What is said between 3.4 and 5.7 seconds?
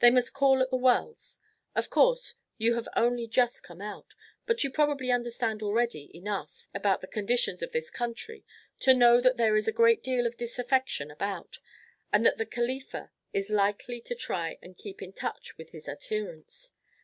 come out, but you probably understand